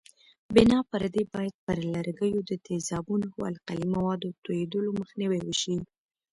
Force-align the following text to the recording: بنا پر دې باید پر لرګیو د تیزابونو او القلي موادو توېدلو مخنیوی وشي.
بنا 0.55 0.79
پر 0.89 1.03
دې 1.13 1.23
باید 1.33 1.55
پر 1.65 1.77
لرګیو 1.93 2.39
د 2.49 2.51
تیزابونو 2.67 3.27
او 3.35 3.41
القلي 3.51 3.87
موادو 3.95 4.29
توېدلو 4.43 4.89
مخنیوی 4.99 5.41
وشي. 5.43 5.77